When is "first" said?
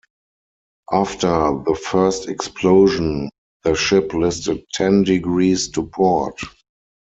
1.79-2.27